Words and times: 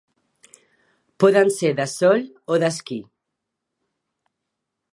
Poden 1.23 1.51
ser 1.57 1.71
de 1.79 1.85
sol 1.91 2.25
o 2.55 2.59
d'esquí. 2.65 2.99